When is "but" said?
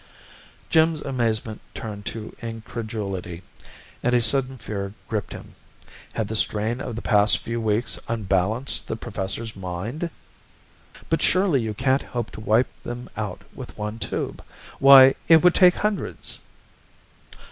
11.07-11.21